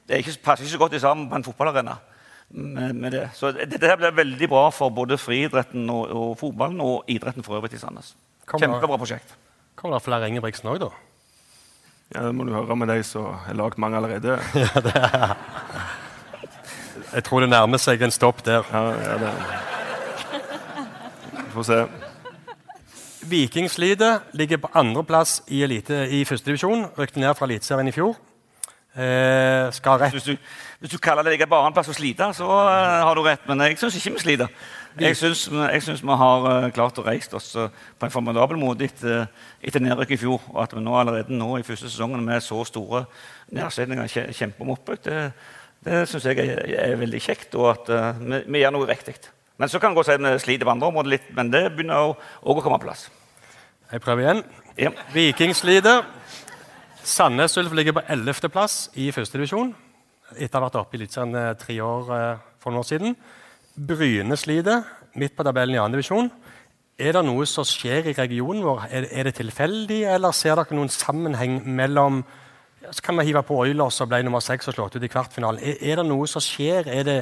det 0.07 0.23
ikke, 0.23 0.37
passer 0.45 0.65
ikke 0.65 0.77
så 0.77 0.83
godt 0.85 1.01
sammen 1.03 1.27
på 1.29 1.41
en 1.41 1.49
fotballarena. 1.49 1.99
Med, 2.49 2.95
med 2.95 3.13
det. 3.13 3.27
Så 3.35 3.51
dette 3.53 3.97
blir 3.99 4.15
veldig 4.15 4.49
bra 4.49 4.69
for 4.73 4.95
både 4.95 5.19
friidretten 5.19 5.91
og, 5.91 6.07
og, 6.07 6.31
fotballen 6.39 6.81
og 6.81 7.11
idretten 7.11 7.45
for 7.45 7.59
øvrig 7.59 7.75
i 7.75 7.83
Sandnes. 7.83 8.15
Kjempebra 8.47 8.97
prosjekt. 8.97 9.35
Kommer 9.77 9.99
det 9.99 10.07
flere 10.07 10.31
Ingebrigtsen 10.31 10.71
òg, 10.71 10.81
da? 10.87 10.95
Ja, 12.15 12.23
Det 12.27 12.35
må 12.35 12.45
du 12.45 12.55
høre 12.55 12.77
med 12.77 12.89
de 12.89 13.03
som 13.05 13.35
har 13.45 13.57
lagd 13.57 13.79
mange 13.79 13.97
allerede. 13.97 14.39
ja, 14.55 14.81
det 14.81 14.95
er. 14.97 15.35
Jeg 17.15 17.25
tror 17.25 17.41
det 17.41 17.51
nærmer 17.51 17.81
seg 17.81 18.03
en 18.03 18.13
stopp 18.13 18.41
der. 18.45 18.65
Ja, 18.73 18.83
ja 18.97 19.19
det. 19.21 19.33
Vi 21.33 21.51
får 21.53 21.67
se. 21.69 21.79
Viking 23.29 23.69
sliter. 23.71 24.25
Ligger 24.33 24.61
på 24.63 24.71
andreplass 24.75 25.43
i, 25.49 25.63
elite, 25.63 26.07
i 26.09 26.25
førstedivisjon. 26.25 26.87
Rykte 26.99 27.21
ned 27.21 27.35
fra 27.37 27.49
Eliteserien 27.49 27.89
i 27.89 27.93
fjor. 27.93 28.17
Eh, 28.99 29.69
skal 29.77 30.01
rett 30.01 30.17
hvis 30.17 30.25
du, 30.27 30.33
hvis 30.81 30.91
du 30.91 30.99
kaller 30.99 31.23
det 31.23 31.37
ligge 31.37 31.47
på 31.47 31.59
andreplass 31.61 31.93
og 31.93 31.95
slite, 31.95 32.33
så 32.35 32.49
uh, 32.49 33.05
har 33.05 33.15
du 33.15 33.23
rett. 33.23 33.45
Men 33.47 33.67
jeg 33.67 33.77
syns 33.79 34.01
ikke 34.01 34.17
vi 34.17 34.25
sliter. 34.25 34.49
Jeg 35.01 35.17
syns 35.19 36.03
vi 36.03 36.17
har 36.23 36.47
uh, 36.47 36.69
klart 36.75 36.99
å 36.99 37.05
reise 37.07 37.37
oss 37.39 37.53
uh, 37.57 37.69
på 37.71 38.07
en 38.07 38.13
formidabel 38.13 38.59
måte 38.61 38.87
etter, 38.89 39.29
etter 39.63 39.85
nedrykk 39.85 40.17
i 40.17 40.21
fjor. 40.21 40.43
Og 40.55 40.61
at 40.65 40.75
vi 40.75 40.83
nå 40.83 40.97
allerede 40.99 41.35
nå 41.35 41.53
i 41.59 41.67
første 41.67 41.91
sesongen 41.91 42.25
med 42.25 42.45
så 42.45 42.61
store 42.69 43.05
nedsetninger 43.55 44.33
kjemper 44.37 44.67
om 44.67 44.75
opprykk, 44.75 45.05
det, 45.07 45.25
det 45.87 46.05
syns 46.11 46.29
jeg 46.29 46.43
er, 46.45 46.63
er, 46.83 46.97
veldig 47.01 47.23
kjekt, 47.23 47.55
og 47.59 47.71
at 47.73 47.93
vi, 48.21 48.43
vi, 48.45 48.63
gjør 48.65 48.75
noe 48.77 48.91
riktig. 48.91 49.17
Men 49.59 49.71
så 49.71 49.81
kan 49.83 49.95
det 49.95 50.01
godt 50.01 50.11
si 50.11 50.19
at 50.19 50.23
vi 50.23 50.35
sliter 50.43 50.69
på 50.69 50.75
andre 50.75 50.91
områder 50.91 51.15
litt, 51.17 51.33
men 51.35 51.51
det 51.55 51.65
begynner 51.75 52.13
òg 52.13 52.59
å 52.59 52.63
komme 52.63 52.79
på 52.79 52.89
plass. 52.91 53.09
Jeg 53.89 54.05
prøver 54.05 54.27
igjen. 54.27 54.43
Ja. 54.79 54.95
Viking 55.15 55.55
sliter. 55.57 56.05
Sandnes 57.09 57.57
Ulf 57.57 57.73
ligger 57.73 57.97
på 57.97 58.05
11.-plass 58.05 58.91
i 59.01 59.09
førstedivisjon 59.17 59.73
etter 60.37 60.59
å 60.59 60.61
ha 60.61 60.67
vært 60.67 60.79
oppe 60.83 60.97
i 60.97 61.01
Eliteserien 61.01 61.37
eh, 61.41 61.55
tre 61.57 61.79
år 61.81 62.11
eh, 62.13 62.41
for 62.61 62.75
noen 62.75 62.83
år 62.83 62.89
siden. 62.89 63.15
Bryne 63.79 64.37
sliter 64.37 64.83
midt 65.19 65.37
på 65.37 65.47
tabellen 65.47 65.77
i 65.77 65.79
2. 65.79 65.89
divisjon. 65.95 66.31
Er 66.99 67.15
det 67.15 67.23
noe 67.29 67.47
som 67.47 67.67
skjer 67.67 68.11
i 68.11 68.17
regionen 68.19 68.65
vår? 68.67 68.89
Er, 68.91 69.07
er 69.13 69.29
det 69.29 69.37
tilfeldig, 69.39 70.03
eller 70.11 70.35
ser 70.35 70.59
dere 70.59 70.75
noen 70.75 70.91
sammenheng 70.91 71.61
mellom 71.79 72.25
så 72.93 73.03
kan 73.03 73.19
vi 73.19 73.25
hive 73.29 73.43
på 73.43 73.57
Oilers 73.59 73.99
som 73.99 74.09
ble 74.09 74.23
nummer 74.25 74.41
seks 74.41 74.71
og 74.71 74.77
slått 74.77 74.97
ut 74.97 75.05
i 75.05 75.11
kvartfinalen. 75.11 75.61
Er, 75.61 75.77
er, 75.83 75.99
det 76.01 76.07
noe 76.09 76.29
som 76.31 76.43
skjer? 76.43 76.89
Er 76.89 77.05
det, 77.05 77.17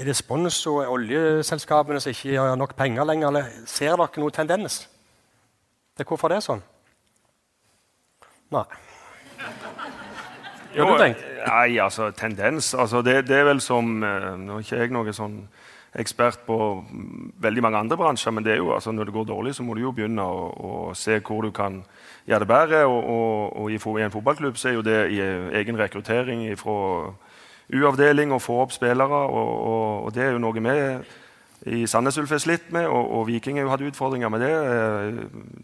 er 0.00 0.08
det 0.08 0.16
sponsor, 0.18 0.88
oljeselskapene 0.90 2.00
som 2.02 2.14
ikke 2.14 2.38
har 2.40 2.56
nok 2.58 2.74
penger 2.78 3.06
lenger? 3.06 3.28
Eller 3.28 3.52
ser 3.70 3.94
dere 4.00 4.22
noen 4.22 4.34
tendens? 4.34 4.80
Det 5.94 6.06
hvorfor 6.08 6.32
det 6.32 6.40
er 6.40 6.46
sånn? 6.48 6.64
Nei. 8.54 8.64
Jo, 10.74 10.88
nei, 11.46 11.78
altså, 11.82 12.10
tendens 12.16 12.74
altså, 12.74 13.02
det, 13.02 13.26
det, 13.28 13.38
er 13.38 13.48
vel 13.48 13.60
som 13.60 14.02
eh, 14.02 14.32
Nå 14.40 14.58
er 14.58 14.66
ikke 14.66 14.80
jeg 14.82 14.94
noen 14.94 15.16
sånn 15.16 15.38
ekspert 15.94 16.40
på 16.46 16.56
veldig 17.38 17.62
mange 17.62 17.78
andre 17.78 17.96
bransjer, 17.96 18.32
men 18.34 18.42
det 18.42 18.56
er 18.56 18.58
jo, 18.58 18.72
altså, 18.74 18.90
når 18.90 19.06
det 19.06 19.14
går 19.14 19.28
dårlig, 19.28 19.52
så 19.54 19.62
må 19.62 19.76
du 19.76 19.84
jo 19.84 19.92
begynne 19.94 20.24
å, 20.26 20.48
å 20.50 20.72
se 20.98 21.20
hvor 21.22 21.46
du 21.46 21.52
kan 21.54 21.84
gjøre 22.26 22.42
det 22.42 22.48
bedre. 22.50 22.80
Og, 22.90 23.10
og, 23.14 23.60
og 23.62 23.70
i, 23.70 23.78
en 24.02 24.14
fotballklubb 24.14 24.58
så 24.58 24.72
er 24.72 24.74
jo 24.74 24.82
det 24.82 24.98
i 25.14 25.20
egen 25.60 25.78
rekruttering 25.78 26.48
fra 26.58 27.12
U-avdeling 27.72 28.34
å 28.34 28.42
få 28.42 28.58
opp 28.64 28.74
spillere. 28.74 29.20
Og, 29.30 29.52
og, 30.04 30.10
det 30.16 30.26
er 30.26 30.34
jo 30.34 30.42
noe 30.42 30.58
vi 30.58 30.74
i 31.64 31.86
Sandnes 31.88 32.18
Ulf 32.20 32.32
er 32.34 32.42
slitt 32.42 32.72
med, 32.74 32.88
og, 32.90 33.22
Viking 33.28 33.56
har 33.56 33.64
jo 33.64 33.72
hatt 33.72 33.86
utfordringer 33.86 34.28
med 34.28 34.42
det 34.44 34.52
eh, 34.52 35.22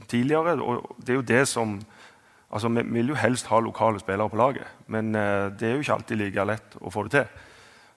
tidligere. 0.08 0.56
og 0.62 0.94
det 1.02 1.12
er 1.12 1.18
jo 1.18 1.26
det 1.26 1.42
som 1.48 1.80
Altså, 2.52 2.68
Vi 2.68 2.82
vil 2.82 3.08
jo 3.08 3.14
helst 3.14 3.46
ha 3.46 3.60
lokale 3.60 4.00
spillere 4.00 4.30
på 4.30 4.36
laget, 4.36 4.66
men 4.86 5.14
uh, 5.14 5.20
det 5.60 5.62
er 5.62 5.72
jo 5.72 5.78
ikke 5.78 5.92
alltid 5.92 6.16
like 6.16 6.44
lett 6.44 6.76
å 6.80 6.90
få 6.90 7.02
det 7.06 7.10
til. 7.10 7.26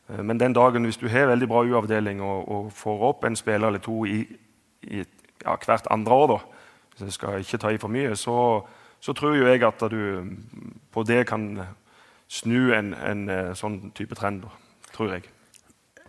Uh, 0.10 0.24
men 0.24 0.40
den 0.40 0.54
dagen 0.54 0.86
hvis 0.86 0.98
du 0.98 1.08
har 1.10 1.28
veldig 1.28 1.48
bra 1.48 1.64
U-avdeling 1.66 2.22
og, 2.22 2.50
og, 2.50 2.72
får 2.72 3.02
opp 3.10 3.24
en 3.26 3.36
spiller 3.36 3.68
eller 3.68 3.80
to 3.80 4.06
i, 4.06 4.22
i 4.84 4.98
ja, 5.46 5.56
hvert 5.56 5.88
andre 5.92 6.14
år, 6.14 6.28
da, 6.28 6.38
hvis 6.92 7.02
jeg 7.02 7.14
skal 7.14 7.40
ikke 7.40 7.58
ta 7.58 7.72
i 7.74 7.80
for 7.82 7.90
mye, 7.90 8.16
så, 8.16 8.36
så 9.02 9.14
tror 9.14 9.36
jo 9.36 9.48
jeg 9.48 9.64
at 9.64 9.86
du 9.92 10.30
på 10.92 11.04
det 11.04 11.26
kan 11.28 11.64
snu 12.30 12.74
en, 12.74 12.94
en 12.94 13.30
uh, 13.30 13.56
sånn 13.58 13.90
type 13.98 14.16
trend. 14.16 14.46
tror 14.94 15.16
jeg. 15.16 15.24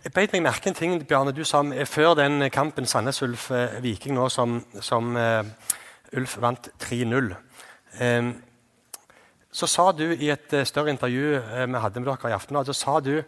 Jeg 0.03 0.13
beit 0.13 0.33
meg 0.33 0.43
merke 0.45 0.69
en 0.69 0.77
ting 0.77 0.99
Bjarne, 1.01 1.31
du 1.33 1.43
sa 1.43 1.63
før 1.85 2.13
den 2.13 2.51
kampen 2.53 2.85
Sandnes 2.85 3.23
Ulf-Viking 3.25 4.13
nå 4.13 4.29
som, 4.29 4.59
som 4.81 5.17
Ulf 6.13 6.37
vant 6.37 6.69
3-0. 6.77 7.33
Så 9.55 9.67
sa 9.71 9.91
du 9.95 10.09
i 10.11 10.27
et 10.33 10.53
eh, 10.53 10.67
større 10.67 10.91
intervju 10.91 11.37
eh, 11.37 11.67
vi 11.69 11.79
hadde 11.79 12.01
med 12.01 12.09
dere 12.09 12.31
i 12.31 12.35
aften, 12.35 12.57
så 12.67 12.73
sa 12.75 12.99
du 12.99 13.21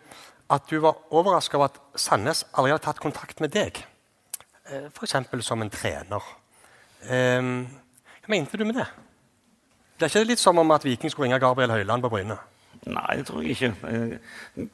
at 0.51 0.65
du 0.67 0.79
var 0.83 0.99
overraska 1.15 1.55
over 1.55 1.71
at 1.71 1.79
Sandnes 1.95 2.43
aldri 2.51 2.73
hadde 2.73 2.83
tatt 2.83 2.99
kontakt 2.99 3.39
med 3.43 3.53
deg. 3.55 3.79
Eh, 4.67 4.89
F.eks. 4.91 5.15
som 5.47 5.63
en 5.63 5.71
trener. 5.71 6.23
Hva 7.07 8.33
mente 8.33 8.59
du 8.59 8.65
med 8.65 8.75
det? 8.75 8.87
Det 9.97 10.07
er 10.07 10.11
ikke 10.11 10.31
litt 10.33 10.41
som 10.43 10.59
om 10.59 10.75
at 10.75 10.83
Viking 10.83 11.11
skulle 11.13 11.29
ringe 11.29 11.39
Gabriel 11.39 11.71
Høyland 11.71 12.03
på 12.03 12.11
Bryne? 12.11 12.35
Nei, 12.87 13.19
det 13.19 13.25
tror 13.29 13.45
jeg 13.45 13.55
ikke. 13.55 14.19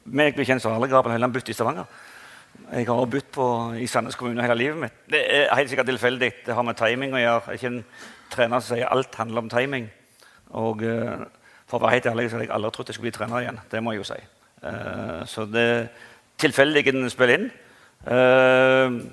Meg 0.04 0.34
bekjent 0.36 0.62
så 0.62 0.72
har 0.72 0.80
alle 0.80 0.90
Gabriel 0.90 1.20
Høyland 1.20 1.36
bytt 1.36 1.52
i 1.52 1.56
Stavanger. 1.56 1.86
Jeg 2.74 2.86
har 2.88 3.06
bytt 3.06 3.30
på, 3.34 3.46
i 3.78 3.86
Sandnes 3.86 4.16
kommune 4.18 4.42
hele 4.42 4.56
livet 4.58 4.80
mitt. 4.80 4.96
Det 5.10 5.20
er 5.22 5.54
helt 5.54 5.70
sikkert 5.70 5.86
tilfeldig. 5.92 6.30
Det 6.46 6.54
har 6.56 6.66
med 6.66 6.78
timing 6.78 7.14
å 7.14 7.20
gjøre. 7.20 7.42
Jeg 7.46 7.52
er 7.52 7.60
ikke 7.60 7.72
en 7.72 7.84
trener 8.32 8.62
som 8.62 8.74
sier 8.74 8.90
alt 8.90 9.18
handler 9.20 9.44
om 9.44 9.50
timing. 9.52 9.90
Og 10.58 10.82
uh, 10.82 11.26
for 11.68 11.78
å 11.78 11.84
være 11.84 11.98
helt 11.98 12.08
ærlig 12.12 12.30
så 12.30 12.38
hadde 12.38 12.48
jeg 12.48 12.54
aldri 12.56 12.72
trodd 12.74 12.90
jeg 12.90 12.98
skulle 12.98 13.10
bli 13.10 13.18
trener 13.18 13.44
igjen. 13.44 13.60
Det 13.70 13.82
må 13.82 13.94
jeg 13.94 14.02
jo 14.02 14.08
si. 14.08 14.18
Uh, 14.64 15.20
så 15.28 15.46
det 15.50 15.64
er 15.74 15.86
tilfeldig 16.40 16.84
den 16.88 17.10
spiller 17.12 17.38
inn. 17.38 17.46
Uh, 18.08 19.04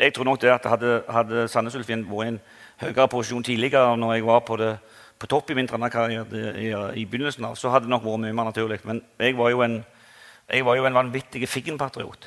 jeg 0.00 0.14
tror 0.14 0.26
nok 0.26 0.42
det 0.42 0.50
at 0.50 0.66
hadde, 0.66 1.02
hadde 1.08 1.46
Sandnes 1.48 1.76
Ulfien 1.78 2.02
vært 2.08 2.26
i 2.26 2.32
en 2.32 2.40
høyere 2.82 3.08
posisjon 3.08 3.46
tidligere, 3.46 3.96
når 3.96 4.16
jeg 4.16 4.26
var 4.26 4.40
på, 4.46 4.56
det, 4.58 4.72
på 5.18 5.30
topp 5.30 5.52
i 5.52 5.58
min 5.58 5.68
trenerkarriere 5.70 6.24
i, 6.58 6.70
i, 7.00 7.04
begynnelsen, 7.06 7.46
av, 7.46 7.54
så 7.58 7.70
hadde 7.70 7.86
det 7.86 7.94
nok 7.94 8.06
vært 8.06 8.24
mye 8.24 8.34
mer 8.34 8.50
naturlig. 8.50 8.80
Men 8.88 9.02
jeg 9.22 9.36
var 9.38 9.52
jo 9.54 9.62
en, 9.62 9.78
jeg 10.50 10.66
var 10.66 10.80
jo 10.80 10.88
en 10.88 10.98
vanvittig 10.98 11.46
Figgen-patriot. 11.48 12.26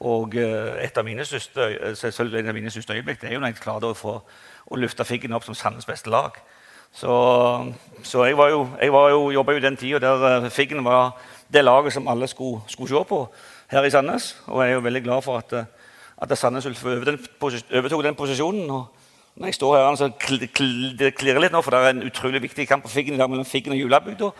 Og 0.00 0.34
et 0.36 0.98
av 0.98 1.04
mine 1.04 1.24
største, 1.24 1.94
selvfølgelig 1.96 2.40
en 2.42 2.48
av 2.52 2.54
mine 2.54 2.70
største 2.70 2.92
øyeblikk 2.92 3.20
det 3.22 3.30
er 3.30 3.34
jo 3.34 3.40
når 3.40 3.54
jeg 3.54 3.62
klarte 3.62 3.88
å 3.88 3.96
få 3.96 4.18
å 4.66 4.78
løfte 4.80 5.06
Figgen 5.06 5.34
opp 5.36 5.46
som 5.46 5.56
Sandnes 5.56 5.86
beste 5.88 6.10
lag. 6.10 6.36
Så, 6.96 7.12
så 8.02 8.24
jeg 8.24 8.36
var 8.38 8.50
jo, 8.50 8.66
jeg 8.80 8.92
var 8.92 9.10
jo, 9.12 9.30
jobba 9.30 9.52
jo 9.52 9.62
den 9.62 9.76
tida 9.76 10.00
der 10.00 10.44
uh, 10.44 10.50
Figgen 10.50 10.84
var 10.84 11.16
det 11.52 11.64
laget 11.64 11.92
som 11.92 12.08
alle 12.08 12.26
skulle, 12.26 12.62
skulle, 12.66 12.88
se 12.88 13.02
på 13.08 13.20
her 13.70 13.84
i 13.84 13.90
Sandnes. 13.90 14.36
Og 14.46 14.62
jeg 14.62 14.70
er 14.70 14.78
jo 14.78 14.84
veldig 14.86 15.02
glad 15.04 15.22
for 15.22 15.38
at, 15.38 15.52
eh, 15.52 15.64
at 16.22 16.38
Sandnes 16.38 16.66
Ulf 16.66 16.84
overtok 16.84 18.04
den 18.04 18.14
posisjonen. 18.14 18.70
og 18.70 18.86
når 19.36 19.46
jeg 19.46 19.54
står 19.54 19.76
her, 19.76 19.94
så 19.94 20.08
klirrer 20.18 20.48
kl 20.54 20.96
det 20.98 21.14
klirrer 21.14 21.40
litt 21.44 21.52
nå, 21.52 21.60
for 21.60 21.70
det 21.70 21.80
er 21.80 21.90
en 21.92 22.06
utrolig 22.08 22.40
viktig 22.42 22.66
kamp 22.68 22.82
på 22.82 22.88
Figgen 22.88 23.14
i 23.14 23.18
dag 23.20 23.30
mellom 23.30 23.44
Figgen 23.44 23.72
og 23.72 23.78
Julabygda. 23.78 24.30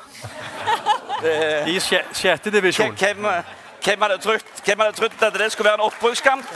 I 1.72 1.76
sjette 1.80 2.50
divisjon. 2.50 2.96
Hvem, 2.96 3.28
hvem, 3.87 4.02
hadde 4.02 4.19
trodd, 4.19 4.40
hvem 4.64 4.78
hadde 4.83 4.97
trodd 4.97 5.23
at 5.23 5.35
det 5.38 5.52
skulle 5.52 5.69
være 5.69 5.78
en 5.78 5.87
oppbrukskamp 5.87 6.47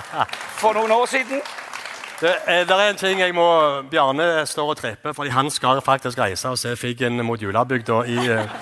for 0.62 0.74
noen 0.74 0.90
år 0.90 1.06
siden? 1.06 1.42
Det, 2.22 2.32
eh, 2.48 2.62
det, 2.66 2.74
er 2.74 2.90
en 2.90 2.98
ting 2.98 3.20
jeg 3.20 3.34
må 3.34 3.46
Bjarne 3.90 4.46
står 4.46 4.72
og 4.74 4.76
tripper, 4.78 5.12
fordi 5.12 5.30
han 5.30 5.50
skal 5.50 5.82
faktisk 5.82 6.18
reise 6.18 6.48
og 6.48 6.58
se 6.58 6.76
Figgen 6.76 7.22
mot 7.26 7.42
Julabygda 7.42 8.02
i, 8.06 8.18
eh, 8.30 8.58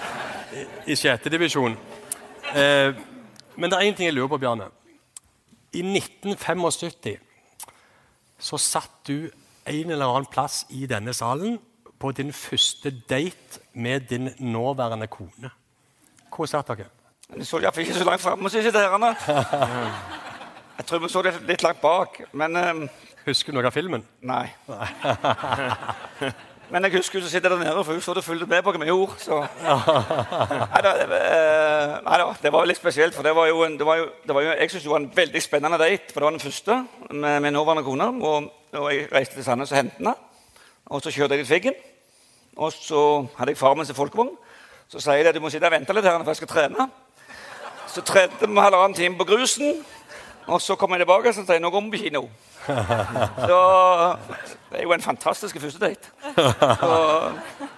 i, 0.53 0.67
i 0.93 0.97
sjette 0.97 1.33
divisjon. 1.33 1.77
Eh, 2.57 2.93
men 3.57 3.71
det 3.71 3.79
er 3.79 3.89
én 3.89 3.97
ting 3.97 4.09
jeg 4.09 4.17
lurer 4.17 4.33
på, 4.33 4.41
Bjarne. 4.41 4.69
I 5.73 5.83
1975 5.83 7.19
så 8.41 8.57
satt 8.59 9.09
du 9.09 9.31
en 9.67 9.91
eller 9.91 10.07
annen 10.07 10.29
plass 10.33 10.65
i 10.71 10.87
denne 10.89 11.13
salen 11.15 11.59
på 12.01 12.13
din 12.17 12.33
første 12.33 12.91
date 13.09 13.61
med 13.73 14.09
din 14.09 14.33
nåværende 14.39 15.07
kone. 15.07 15.53
Hvor 16.33 16.49
satt 16.49 16.69
dere? 16.69 16.89
Jeg 17.37 17.47
så 17.47 17.61
iallfall 17.61 17.85
ikke 17.85 17.95
så 17.95 18.05
langt 18.05 18.23
fram. 18.23 18.43
Jeg 20.81 20.87
tror 20.87 20.99
vi 20.99 21.09
så 21.13 21.23
det 21.23 21.35
litt 21.47 21.63
langt 21.63 21.81
bak. 21.81 22.21
Men 22.33 22.57
um 22.57 22.89
Husker 23.27 23.53
du 23.53 23.59
noe 23.59 23.67
av 23.69 23.75
filmen? 23.75 24.05
Nei. 24.25 24.47
Men 26.71 26.87
jeg 26.87 26.95
husker 26.95 27.19
hun 27.19 27.25
som 27.27 27.33
sitter 27.33 27.51
der 27.51 27.59
nede, 27.59 27.85
for 27.85 27.93
hun 27.93 28.01
så 28.01 28.15
det 28.15 28.25
fulgte 28.25 28.47
med 28.47 28.63
på 28.63 28.73
hva 28.73 28.81
vi 28.81 28.87
gjorde. 28.87 29.17
Så. 29.19 29.41
Neida, 29.61 30.93
det, 31.01 31.09
nei 32.07 32.19
da, 32.23 32.29
det 32.43 32.53
var 32.55 32.67
litt 32.71 32.79
spesielt. 32.79 33.15
for 33.15 33.23
det 33.27 33.35
var 33.37 33.47
jo 33.51 33.65
en, 33.67 33.75
det 33.79 33.87
var 33.87 33.97
jo, 33.99 34.07
det 34.27 34.35
var 34.35 34.43
jo, 34.47 34.51
Jeg 34.55 34.71
syns 34.71 34.85
det 34.87 34.93
var 34.93 35.01
en 35.03 35.17
veldig 35.17 35.43
spennende 35.43 35.79
date, 35.83 36.13
for 36.13 36.21
det 36.21 36.29
var 36.29 36.37
den 36.37 36.45
første 36.45 36.85
med 37.11 37.41
min 37.43 37.53
nåværende 37.53 37.85
kone. 37.85 38.07
Og, 38.23 38.53
og 38.73 38.95
jeg 38.95 39.09
reiste 39.13 39.35
til 39.35 39.45
Sandnes 39.45 39.73
og 39.75 39.79
hentet 39.81 39.99
henne. 39.99 40.15
Og 40.87 41.03
så 41.03 41.11
kjørte 41.11 41.35
jeg 41.35 41.45
til 41.45 41.55
Figgen. 41.55 41.75
Og 42.57 42.73
så 42.73 43.27
hadde 43.39 43.51
jeg 43.51 43.59
far 43.59 43.75
min 43.75 43.87
seg 43.87 43.97
folkevogn. 43.99 44.31
Så 44.91 44.99
sier 45.03 45.15
jeg 45.21 45.27
at 45.27 45.35
du 45.35 45.41
må 45.43 45.51
sitte 45.51 45.67
og 45.67 45.73
vente 45.75 45.93
litt 45.95 46.05
her, 46.07 46.23
for 46.23 46.31
jeg 46.31 46.37
skal 46.45 46.55
trene. 46.55 46.91
Så 47.91 48.01
trente 48.07 48.47
vi 48.47 48.61
halvannen 48.61 48.95
time 48.95 49.19
på 49.19 49.25
grusen. 49.25 49.85
Og 50.47 50.61
så 50.61 50.75
kom 50.75 50.91
jeg 50.91 51.03
tilbake 51.03 51.29
og 51.29 51.35
sa 51.35 51.59
nå 51.59 51.71
går 51.71 51.85
vi 51.85 51.91
på 51.91 52.03
kino. 52.05 52.23
Så 53.49 53.59
det 54.71 54.79
er 54.79 54.83
jo 54.83 54.93
en 54.93 55.03
fantastisk 55.03 55.61
første 55.61 55.79
date. 55.79 56.11
Og, 56.83 57.33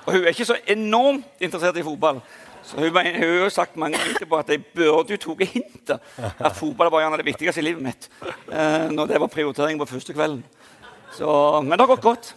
og 0.07 0.13
hun 0.13 0.25
er 0.25 0.29
ikke 0.29 0.45
så 0.45 0.57
enormt 0.67 1.25
interessert 1.41 1.77
i 1.77 1.83
fotball. 1.83 2.21
Så 2.63 2.77
hun, 2.77 2.89
hun 2.89 2.97
har 2.97 3.27
jo 3.27 3.51
sagt 3.51 3.77
mange 3.77 3.99
ganger 3.99 4.15
etterpå 4.15 4.37
at 4.37 4.49
jeg 4.49 4.65
burde 4.75 5.17
jo 5.17 5.21
tatt 5.21 5.49
hintet. 5.49 6.01
At 6.39 6.57
fotball 6.57 6.91
var 6.93 7.05
gjerne 7.05 7.21
det 7.21 7.27
viktigste 7.27 7.61
i 7.61 7.65
livet 7.65 7.83
mitt. 7.83 8.09
Eh, 8.53 8.89
når 8.91 9.07
det 9.07 9.21
var 9.21 9.33
prioritering 9.33 9.79
på 9.79 9.91
første 9.95 10.13
kvelden. 10.13 10.45
Så, 11.13 11.29
men 11.61 11.73
det 11.73 11.81
har 11.81 11.93
gått 11.95 12.03
godt. 12.03 12.35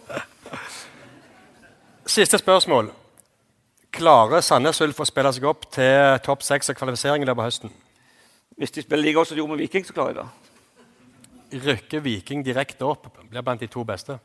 Siste 2.06 2.38
spørsmål. 2.38 2.92
Klarer 3.96 4.42
Sandnes 4.44 4.80
Ulf 4.84 4.98
å 5.00 5.06
spille 5.08 5.30
seg 5.32 5.44
opp 5.48 5.62
til 5.72 6.18
topp 6.24 6.42
seks 6.44 6.68
og 6.68 6.76
kvalifisering 6.76 7.22
i 7.24 7.28
løpet 7.28 7.40
av 7.40 7.46
høsten? 7.48 7.72
Hvis 8.60 8.74
de 8.76 8.84
spiller 8.84 9.06
like 9.06 9.16
godt 9.16 9.30
som 9.30 9.36
de 9.36 9.40
gjorde 9.40 9.54
med 9.54 9.62
Viking, 9.64 9.86
så 9.88 9.96
klarer 9.96 10.18
de 10.18 10.24
det. 10.24 11.62
Rykker 11.64 12.02
Viking 12.04 12.44
direkte 12.44 12.84
opp? 12.84 13.08
Blir 13.30 13.44
blant 13.46 13.62
de 13.64 13.68
to 13.72 13.84
beste? 13.88 14.18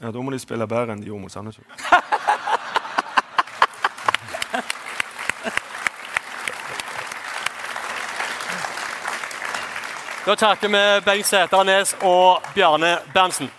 Ja, 0.00 0.10
Da 0.10 0.22
må 0.24 0.32
de 0.32 0.40
spille 0.40 0.66
bedre 0.66 0.96
enn 0.96 1.04
de 1.04 1.10
gjorde 1.10 1.26
mot 1.26 1.32
Sandnes 1.32 1.60
Ulf. 1.60 1.68
Da 10.24 10.36
takker 10.38 10.70
vi 10.70 10.82
Bengt 11.04 11.26
Sæternes 11.26 11.96
og 12.06 12.40
Bjarne 12.54 12.98
Berntsen. 13.12 13.50